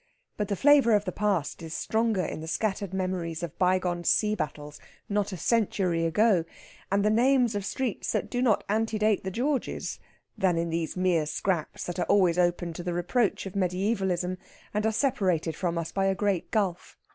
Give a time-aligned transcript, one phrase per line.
[0.35, 4.33] But the flavour of the past is stronger in the scattered memories of bygone sea
[4.33, 6.43] battles not a century ago,
[6.91, 9.99] and the names of streets that do not antedate the Georges,
[10.35, 14.37] than in these mere scraps that are always open to the reproach of mediævalism,
[14.73, 16.97] and are separated from us by a great gulf.